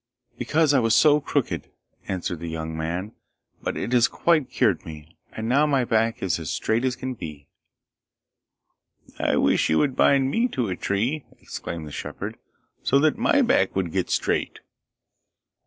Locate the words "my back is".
5.67-6.39